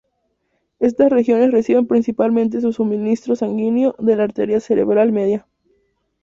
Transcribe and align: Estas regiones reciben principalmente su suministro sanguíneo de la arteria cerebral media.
Estas 0.79 1.11
regiones 1.11 1.51
reciben 1.51 1.85
principalmente 1.85 2.59
su 2.59 2.73
suministro 2.73 3.35
sanguíneo 3.35 3.93
de 3.99 4.15
la 4.15 4.23
arteria 4.23 4.59
cerebral 4.59 5.11
media. 5.11 5.45